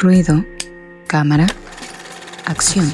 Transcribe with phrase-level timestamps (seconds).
[0.00, 0.44] Ruido,
[1.08, 1.48] cámara,
[2.44, 2.86] acción.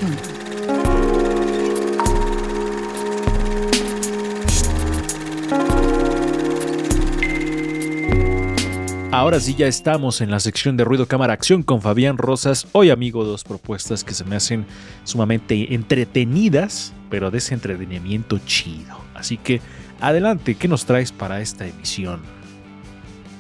[9.13, 12.69] Ahora sí ya estamos en la sección de ruido cámara acción con Fabián Rosas.
[12.73, 14.65] Hoy amigo, dos propuestas que se me hacen
[15.05, 18.97] sumamente entretenidas, pero de ese entretenimiento chido.
[19.15, 19.61] Así que
[20.01, 22.23] adelante, ¿qué nos traes para esta emisión?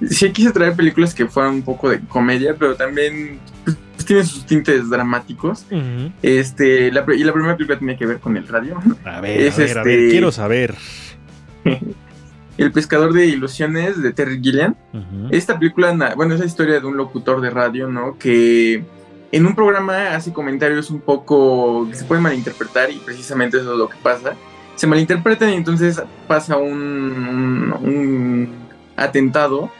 [0.08, 4.44] Sí, quise traer películas que fueran un poco de comedia, pero también pues, tienen sus
[4.46, 5.66] tintes dramáticos.
[6.22, 8.78] Este, la, y la primera película tiene que ver con el radio.
[9.04, 10.74] A ver, a, ver a ver, este quiero saber.
[12.56, 14.76] El pescador de ilusiones de Terry Gilliam.
[15.30, 18.16] Esta película, bueno, es la historia de un locutor de radio, ¿no?
[18.16, 18.84] Que
[19.32, 23.78] en un programa hace comentarios un poco que se pueden malinterpretar y precisamente eso es
[23.78, 24.34] lo que pasa.
[24.76, 28.52] Se malinterpretan y entonces pasa un, un,
[28.96, 29.70] atentado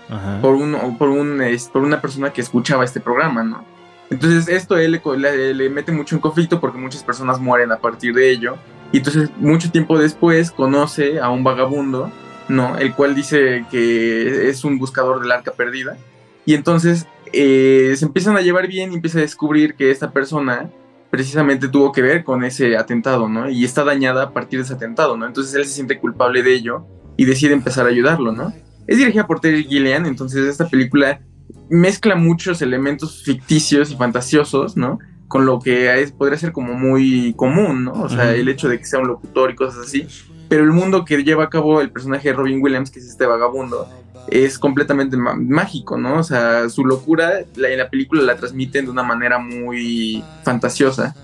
[0.41, 1.41] por, un, por, un,
[1.73, 3.65] por una persona que escuchaba este programa, ¿no?
[4.11, 8.15] Entonces esto él le, le, mete mucho en conflicto porque muchas personas mueren a partir
[8.15, 8.57] de ello.
[8.93, 12.11] Y entonces mucho tiempo después conoce a un vagabundo
[12.49, 12.77] ¿no?
[12.79, 15.97] El cual dice que es un buscador del arca perdida.
[16.45, 20.71] Y entonces eh, se empiezan a llevar bien y empieza a descubrir que esta persona
[21.11, 23.49] precisamente tuvo que ver con ese atentado, ¿no?
[23.49, 25.27] Y está dañada a partir de ese atentado, ¿no?
[25.27, 28.53] Entonces él se siente culpable de ello y decide empezar a ayudarlo, ¿no?
[28.87, 31.21] Es dirigida por Terry Gilliam, entonces esta película
[31.69, 34.99] mezcla muchos elementos ficticios y fantasiosos, ¿no?
[35.29, 37.93] Con lo que es, podría ser como muy común, ¿no?
[37.93, 40.07] O sea, el hecho de que sea un locutor y cosas así
[40.49, 43.27] pero el mundo que lleva a cabo el personaje de Robin Williams, que es este
[43.27, 43.89] vagabundo,
[44.29, 46.21] es completamente mágico, ¿no?
[46.21, 51.15] O sea, su locura en la película la transmiten de una manera muy fantasiosa.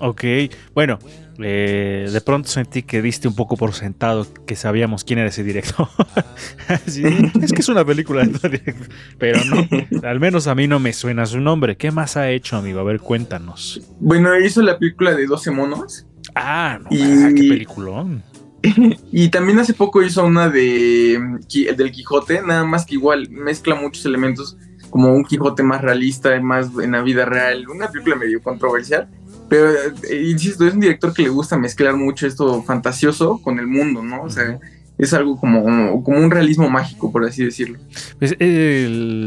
[0.00, 0.24] Ok,
[0.74, 0.98] bueno,
[1.40, 5.44] eh, de pronto sentí que diste un poco por sentado que sabíamos quién era ese
[5.44, 5.88] director.
[6.86, 8.28] es que es una película,
[9.18, 11.76] pero no, al menos a mí no me suena su nombre.
[11.76, 12.80] ¿Qué más ha hecho, amigo?
[12.80, 13.80] A ver, cuéntanos.
[14.00, 16.06] Bueno, hizo la película de 12 monos.
[16.34, 18.22] Ah, no, qué peliculón.
[19.12, 21.38] y también hace poco hizo una de
[21.76, 24.56] del Quijote, nada más que igual mezcla muchos elementos
[24.90, 29.08] como un Quijote más realista, más en la vida real, una película medio controversial,
[29.48, 33.66] pero eh, insisto, es un director que le gusta mezclar mucho esto fantasioso con el
[33.66, 34.22] mundo, ¿no?
[34.22, 34.58] O sea,
[34.98, 37.78] es algo como, como un realismo mágico, por así decirlo.
[38.18, 38.36] Pues,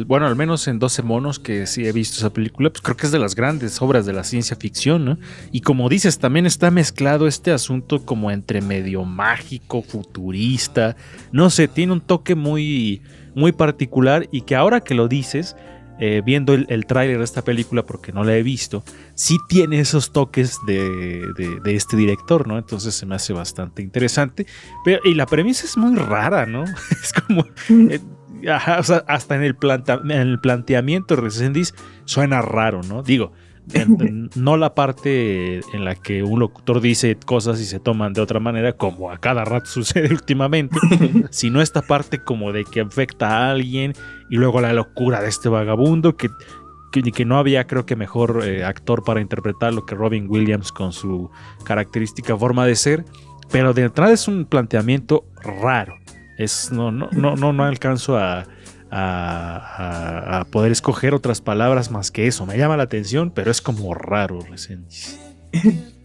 [0.06, 3.06] bueno, al menos en 12 monos que sí he visto esa película, pues creo que
[3.06, 5.18] es de las grandes obras de la ciencia ficción, ¿no?
[5.52, 10.98] Y como dices, también está mezclado este asunto como entre medio mágico, futurista,
[11.32, 13.02] no sé, tiene un toque muy,
[13.34, 15.56] muy particular y que ahora que lo dices,
[16.04, 19.80] eh, viendo el, el tráiler de esta película, porque no la he visto, sí tiene
[19.80, 21.24] esos toques de,
[21.66, 22.58] este director, ¿no?
[22.58, 24.48] Entonces se me hace bastante interesante.
[24.84, 26.64] Pero, y la premisa es muy rara, ¿no?
[27.04, 27.46] Es como...
[27.70, 28.00] Eh,
[28.48, 29.56] hasta en el,
[30.06, 31.76] en el planteamiento de Resendiz
[32.06, 33.04] suena raro, ¿no?
[33.04, 33.34] Digo,
[34.36, 38.40] no la parte en la que un locutor dice cosas y se toman de otra
[38.40, 40.78] manera, como a cada rato sucede últimamente,
[41.30, 43.94] sino esta parte como de que afecta a alguien
[44.30, 46.30] y luego la locura de este vagabundo que,
[46.92, 50.92] que, no había creo que mejor eh, actor para interpretar lo que Robin Williams con
[50.92, 51.30] su
[51.64, 53.06] característica forma de ser,
[53.52, 55.96] pero de entrada es un planteamiento raro.
[56.38, 58.46] Es, no, no, no, no, no alcanzo a,
[58.92, 62.46] a, poder escoger otras palabras más que eso.
[62.46, 64.86] Me llama la atención, pero es como raro, recién.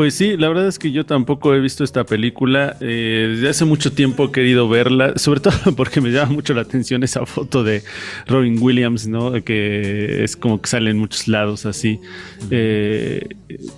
[0.00, 2.74] Pues sí, la verdad es que yo tampoco he visto esta película.
[2.80, 6.62] Eh, desde hace mucho tiempo he querido verla, sobre todo porque me llama mucho la
[6.62, 7.82] atención esa foto de
[8.26, 9.32] Robin Williams, ¿no?
[9.44, 12.00] Que es como que sale en muchos lados así,
[12.50, 13.28] eh,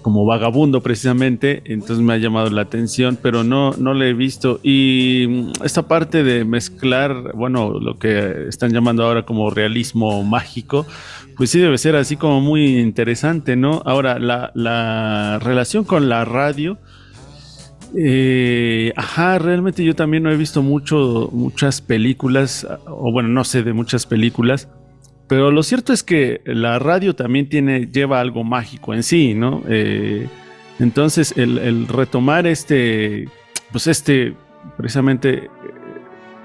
[0.03, 1.63] como vagabundo precisamente.
[1.65, 4.61] Entonces me ha llamado la atención, pero no, no la he visto.
[4.63, 10.87] Y esta parte de mezclar, bueno, lo que están llamando ahora como realismo mágico,
[11.37, 13.83] pues sí debe ser así como muy interesante, ¿no?
[13.85, 16.79] Ahora, la, la relación con la radio.
[17.95, 23.63] Eh, ajá, realmente yo también no he visto mucho, muchas películas, o bueno, no sé
[23.63, 24.69] de muchas películas,
[25.29, 29.63] pero lo cierto es que la radio también tiene, lleva algo mágico en sí, ¿no?
[29.69, 30.27] Eh,
[30.79, 33.29] entonces, el, retomar este,
[33.71, 34.35] pues este,
[34.77, 35.51] precisamente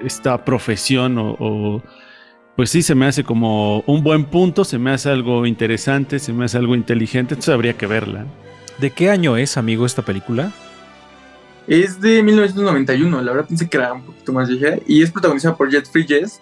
[0.03, 1.81] esta profesión o
[2.57, 6.33] pues sí se me hace como un buen punto, se me hace algo interesante, se
[6.33, 8.25] me hace algo inteligente, entonces habría que verla.
[8.79, 10.51] ¿De qué año es, amigo, esta película?
[11.67, 15.55] Es de 1991, la verdad pensé que era un poquito más vieja, y es protagonizada
[15.55, 16.41] por Jet Bridges,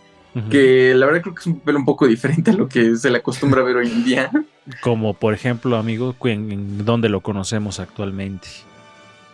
[0.49, 3.09] que la verdad creo que es un papel un poco diferente a lo que se
[3.09, 4.31] le acostumbra a ver hoy en día.
[4.81, 8.47] Como por ejemplo, amigo, ¿en dónde lo conocemos actualmente?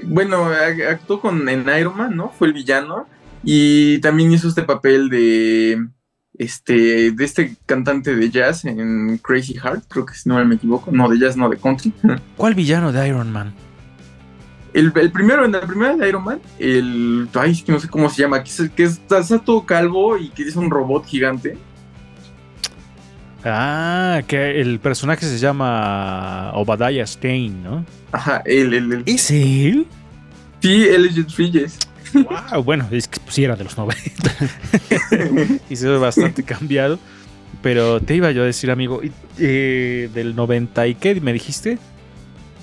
[0.03, 0.47] Bueno,
[0.89, 2.29] actuó con, en Iron Man, ¿no?
[2.29, 3.05] Fue el villano,
[3.43, 5.85] y también hizo este papel de
[6.41, 10.91] este, de este cantante de jazz en Crazy Heart, creo que si no me equivoco,
[10.91, 11.93] no de jazz, no de country.
[12.37, 13.53] ¿Cuál villano de Iron Man?
[14.73, 17.27] El, primero, en la primera de Iron Man, el.
[17.35, 20.43] Ay, es que no sé cómo se llama, que, que está, todo calvo y que
[20.43, 21.57] es un robot gigante.
[23.43, 27.85] Ah, que el personaje se llama Obadiah Stein, ¿no?
[28.11, 29.85] Ajá, él, él, ¿Es él?
[30.59, 31.90] Sí, él es Jet.
[32.13, 33.99] Wow, bueno, es que pues, sí era de los 90.
[35.69, 36.99] y se ve bastante cambiado.
[37.61, 39.01] Pero te iba yo a decir, amigo,
[39.37, 41.77] eh, del 90 y qué me dijiste?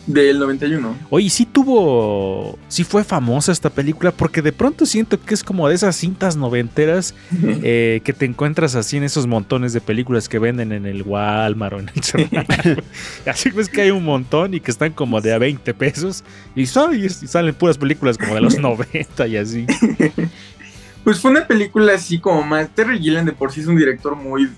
[0.09, 0.97] Del 91.
[1.11, 2.59] Oye, sí tuvo.
[2.69, 6.35] Sí fue famosa esta película porque de pronto siento que es como de esas cintas
[6.35, 11.03] noventeras eh, que te encuentras así en esos montones de películas que venden en el
[11.03, 12.83] Walmart o en el
[13.27, 16.25] Así pues que hay un montón y que están como de a 20 pesos
[16.57, 19.67] y, salen puras películas como de los 90 y así.
[21.05, 22.75] Pues fue una película así como más.
[22.75, 24.49] Terry Gilliam de por sí es un director muy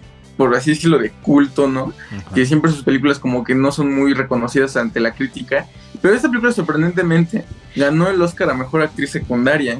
[0.41, 1.93] por así decirlo, de culto, ¿no?
[2.35, 5.67] Que siempre sus películas como que no son muy reconocidas ante la crítica.
[6.01, 7.45] Pero esta película sorprendentemente
[7.77, 9.79] ganó el Oscar a Mejor Actriz Secundaria.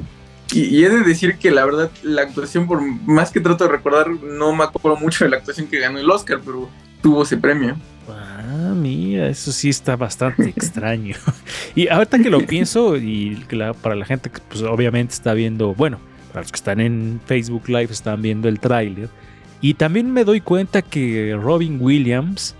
[0.51, 4.11] Y, he de decir que la verdad, la actuación, por más que trato de recordar,
[4.11, 6.69] no me acuerdo mucho de la actuación que ganó el Oscar, pero
[7.01, 7.75] tuvo ese premio.
[8.07, 11.15] Ah, mira, eso sí está bastante extraño.
[11.73, 13.43] Y ahorita que lo pienso, y
[13.81, 15.99] para la gente que pues, obviamente está viendo, bueno,
[16.31, 19.09] para los que están en Facebook Live están viendo el tráiler,
[19.61, 22.55] y también me doy cuenta que Robin Williams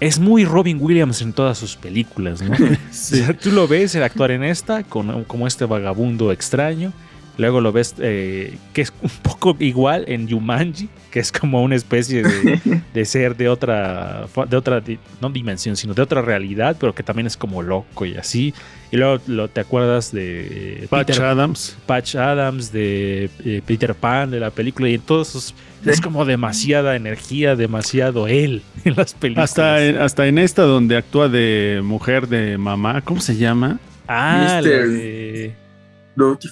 [0.00, 2.54] es muy Robin Williams en todas sus películas, ¿no?
[3.42, 6.92] tú lo ves el actuar en esta con, como este vagabundo extraño.
[7.38, 11.76] Luego lo ves eh, que es un poco igual en Yumanji, que es como una
[11.76, 14.82] especie de, ser de otra, de otra,
[15.20, 18.54] no dimensión, sino de otra realidad, pero que también es como loco y así.
[18.90, 21.76] Y luego lo, te acuerdas de Patch Adams.
[21.86, 25.54] Patch Adams, de eh, Peter Pan, de la película, y en todos esos
[25.84, 29.50] es como demasiada energía, demasiado él en las películas.
[29.50, 33.78] Hasta en, hasta en esta donde actúa de mujer de mamá, ¿cómo se llama?
[34.08, 35.54] Ah, la de...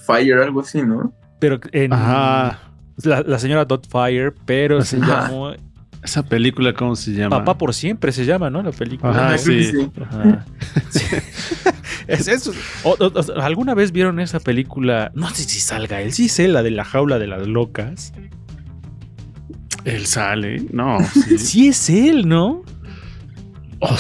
[0.05, 1.13] Fire, algo así, ¿no?
[1.39, 1.93] Pero en...
[1.93, 2.61] Ajá.
[3.03, 5.53] La, señora Fire, pero se llamó...
[6.03, 7.39] Esa película, ¿cómo se llama?
[7.39, 8.63] Papá por siempre se llama, ¿no?
[8.63, 9.29] La película.
[9.29, 9.73] Ajá, sí.
[13.41, 15.11] ¿Alguna vez vieron esa película?
[15.15, 18.13] No sé si salga él, sí sé, la de la jaula de las locas.
[19.85, 20.99] Él sale, no.
[21.39, 22.63] Sí, es él, ¿no?
[23.81, 23.97] Oh,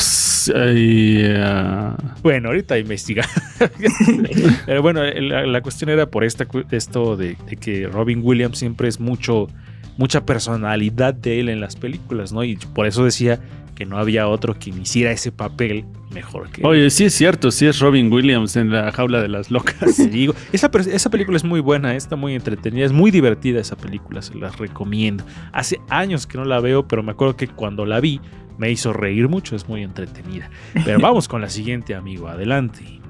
[2.23, 3.26] bueno, ahorita investiga.
[4.67, 9.49] Pero bueno, la, cuestión era por esta, esto de, que Robin Williams siempre es mucho,
[9.97, 12.44] mucha personalidad de él en las películas, ¿no?
[12.44, 13.41] Y por eso decía
[13.75, 17.67] que no había otro que hiciera ese papel mejor que Oye, sí es cierto, sí
[17.67, 19.97] es Robin Williams en la jaula de las locas.
[20.12, 24.23] digo, esa, esa película es muy buena, está muy entretenida, es muy divertida esa película,
[24.23, 25.25] se las recomiendo.
[25.53, 28.21] Hace años que no la veo, pero me acuerdo que cuando la vi
[28.58, 30.50] me hizo reír mucho, es muy entretenida.
[30.84, 33.00] Pero vamos con la siguiente, amigo, adelante.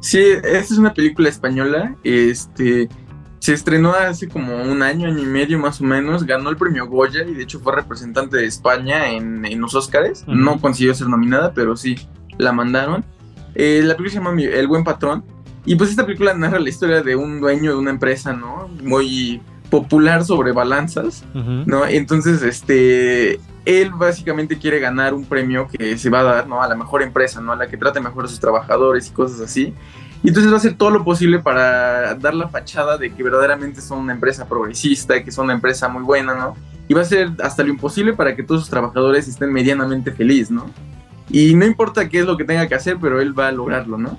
[0.00, 2.88] Sí, esta es una película española, este
[3.40, 6.24] se estrenó hace como un año, año y medio más o menos.
[6.24, 10.24] Ganó el premio Goya y de hecho fue representante de España en, los Oscars.
[10.28, 11.96] No consiguió ser nominada, pero sí
[12.38, 13.02] la mandaron.
[13.54, 15.24] Eh, la película se llama El Buen Patrón.
[15.64, 18.68] Y pues esta película narra la historia de un dueño de una empresa, ¿no?
[18.82, 19.40] Muy
[19.70, 21.86] popular sobre balanzas, ¿no?
[21.86, 26.62] Entonces, este, él básicamente quiere ganar un premio que se va a dar, ¿no?
[26.62, 27.52] A la mejor empresa, ¿no?
[27.52, 29.74] A la que trate mejor a sus trabajadores y cosas así.
[30.22, 33.80] Y entonces va a hacer todo lo posible para dar la fachada de que verdaderamente
[33.80, 36.56] son una empresa progresista, que son una empresa muy buena, ¿no?
[36.88, 40.50] Y va a hacer hasta lo imposible para que todos sus trabajadores estén medianamente felices,
[40.50, 40.66] ¿no?
[41.30, 43.96] Y no importa qué es lo que tenga que hacer, pero él va a lograrlo,
[43.96, 44.16] ¿no?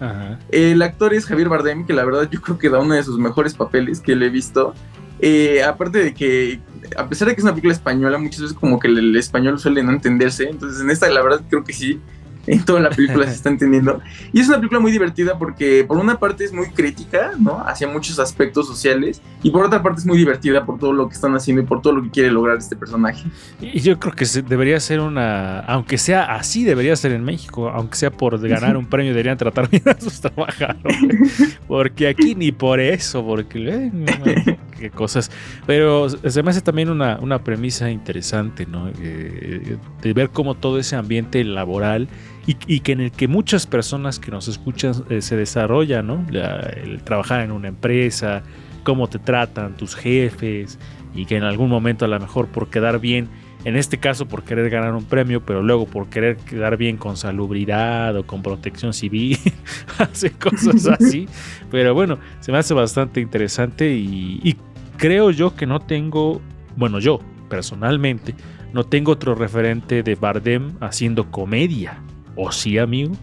[0.50, 3.20] El actor es Javier Bardem, que la verdad yo creo que da uno de sus
[3.20, 4.74] mejores papeles que le he visto.
[5.22, 6.60] Eh, aparte de que,
[6.98, 9.84] a pesar de que es una película española, muchas veces como que el español suele
[9.84, 10.50] no entenderse.
[10.50, 12.00] Entonces en esta la verdad creo que sí
[12.48, 14.02] en toda la película se está entendiendo.
[14.34, 17.64] Y es una película muy divertida porque por una parte es muy crítica, ¿no?
[17.66, 21.16] Hacia muchos aspectos sociales y por otra parte es muy divertida por todo lo que
[21.16, 23.24] están haciendo y por todo lo que quiere lograr este personaje.
[23.60, 27.96] Y yo creo que debería ser una, aunque sea así, debería ser en México, aunque
[27.96, 31.60] sea por ganar un premio, deberían tratar bien a sus trabajadores.
[31.68, 35.32] Porque aquí ni por eso, porque eh, qué cosas.
[35.66, 38.90] Pero se me hace también una, una premisa interesante, ¿no?
[39.00, 42.10] Eh, de ver cómo todo ese ambiente laboral
[42.46, 46.26] y, que en el que muchas personas que nos escuchan eh, se desarrollan, ¿no?
[46.32, 48.44] el trabajar en una empresa,
[48.84, 50.80] cómo te tratan tus jefes
[51.14, 53.30] y que en algún momento a lo mejor por quedar bien,
[53.64, 57.16] en este caso por querer ganar un premio, pero luego por querer quedar bien con
[57.16, 59.38] salubridad o con protección civil,
[60.00, 61.28] hace cosas así.
[61.72, 64.58] Pero bueno, se me hace bastante interesante y
[65.02, 66.40] creo yo que no tengo,
[66.78, 68.36] bueno yo, personalmente,
[68.72, 72.00] no tengo otro referente de Bardem haciendo comedia.
[72.36, 73.14] ¿O sí, amigo?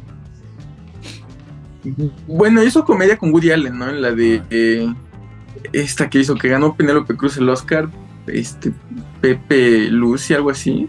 [2.27, 3.89] Bueno, hizo comedia con Woody Allen, ¿no?
[3.89, 4.93] En la de eh,
[5.73, 7.89] esta que hizo, que ganó Penélope Cruz el Oscar,
[8.27, 8.73] este
[9.21, 10.89] Pepe Lucy, algo así.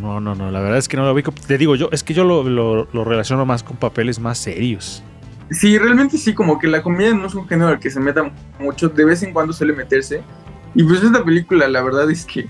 [0.00, 1.22] No, no, no, la verdad es que no lo vi.
[1.22, 5.02] Te digo yo, es que yo lo, relaciono más con papeles más serios.
[5.50, 8.32] Sí, realmente sí, como que la comedia no es un género al que se meta
[8.58, 10.22] mucho, de vez en cuando suele meterse.
[10.74, 12.48] Y pues esta película, la verdad es que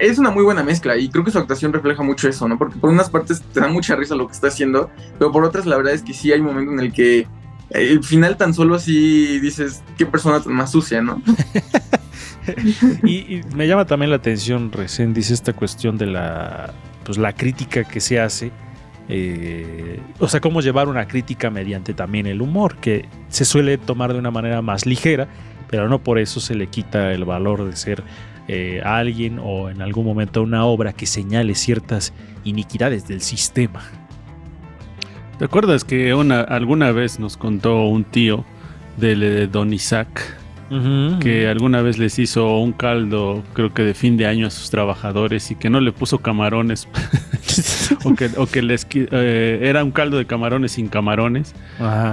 [0.00, 2.58] es una muy buena mezcla y creo que su actuación refleja mucho eso, ¿no?
[2.58, 5.66] Porque por unas partes te da mucha risa lo que está haciendo, pero por otras
[5.66, 7.26] la verdad es que sí hay un momento en el que
[7.70, 11.22] el final tan solo así dices, qué persona tan más sucia, ¿no?
[13.04, 16.72] y, me llama también la atención, recién dice esta cuestión de la,
[17.04, 18.52] pues, la crítica que se hace.
[19.08, 24.12] Eh, o sea, cómo llevar una crítica mediante también el humor, que se suele tomar
[24.12, 25.28] de una manera más ligera,
[25.68, 28.02] pero no por eso se le quita el valor de ser
[28.48, 32.12] eh, alguien o en algún momento una obra que señale ciertas
[32.44, 33.82] iniquidades del sistema.
[35.38, 38.44] ¿Te acuerdas que una, alguna vez nos contó un tío
[38.96, 40.38] de Don Isaac
[41.20, 44.70] que alguna vez les hizo un caldo, creo que de fin de año a sus
[44.70, 46.88] trabajadores y que no le puso camarones
[48.36, 51.54] o, que, les eh, era un caldo de camarones sin camarones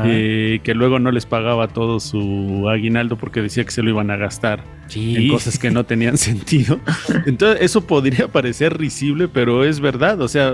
[0.06, 4.12] y que luego no les pagaba todo su aguinaldo porque decía que se lo iban
[4.12, 4.64] a gastar
[4.94, 6.80] en cosas que no tenían sentido.
[7.26, 10.54] Entonces eso podría parecer risible, pero es verdad, o sea,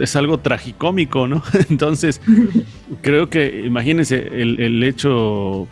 [0.00, 1.42] es algo tragicómico, ¿no?
[1.70, 2.20] Entonces
[3.02, 5.68] creo que imagínense el, el hecho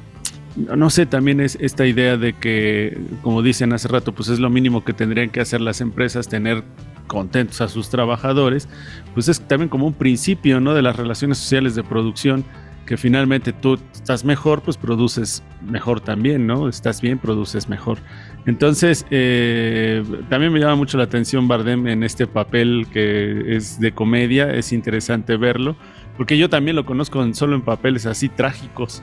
[0.57, 4.51] no sé, también es esta idea de que, como dicen hace rato, pues es lo
[4.51, 6.65] mínimo que tendrían que hacer las empresas, tener
[7.11, 8.69] contentos a sus trabajadores,
[9.15, 10.75] pues es también como un principio, ¿no?
[10.75, 12.45] De las relaciones sociales de producción,
[12.87, 16.69] que finalmente tú estás mejor, pues produces mejor también, ¿no?
[16.69, 17.99] Estás bien, produces mejor.
[18.47, 23.93] Entonces, eh, también me llama mucho la atención Bardem en este papel que es de
[23.93, 25.77] comedia, es interesante verlo
[26.21, 29.03] porque yo también lo conozco solo en papeles así trágicos.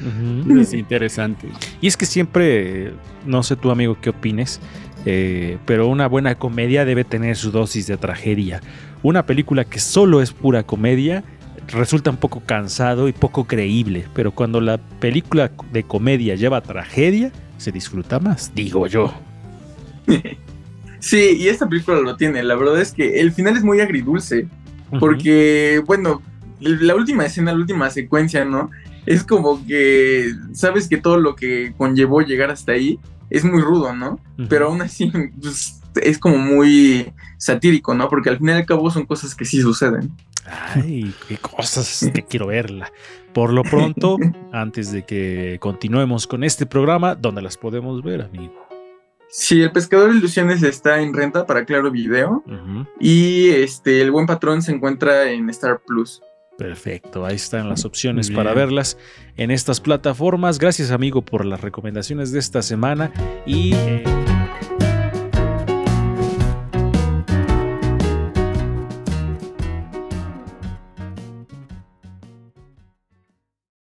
[0.60, 1.48] es interesante.
[1.80, 2.92] Y es que siempre,
[3.24, 4.60] no sé tu amigo qué opines,
[5.06, 8.60] eh, pero una buena comedia debe tener su dosis de tragedia.
[9.02, 11.22] Una película que solo es pura comedia
[11.68, 17.32] resulta un poco cansado y poco creíble, pero cuando la película de comedia lleva tragedia,
[17.56, 19.14] se disfruta más, digo yo.
[20.98, 22.42] Sí, y esta película lo tiene.
[22.42, 24.48] La verdad es que el final es muy agridulce.
[24.98, 26.20] Porque, bueno,
[26.58, 28.70] la última escena, la última secuencia, ¿no?
[29.04, 32.98] Es como que sabes que todo lo que conllevó llegar hasta ahí
[33.30, 34.18] es muy rudo, ¿no?
[34.48, 38.08] Pero aún así pues, es como muy satírico, ¿no?
[38.08, 40.12] Porque al final y al cabo son cosas que sí suceden.
[40.74, 42.92] Ay, qué cosas que quiero verla.
[43.32, 44.16] Por lo pronto,
[44.52, 48.66] antes de que continuemos con este programa, ¿dónde las podemos ver, amigo?
[49.28, 52.44] Sí, El Pescador de Ilusiones está en renta para Claro Video
[53.00, 56.22] y este El Buen Patrón se encuentra en Star Plus.
[56.58, 58.96] Perfecto, ahí están las opciones para verlas
[59.36, 60.58] en estas plataformas.
[60.58, 63.12] Gracias amigo por las recomendaciones de esta semana
[63.44, 63.74] y...
[63.74, 64.35] Eh,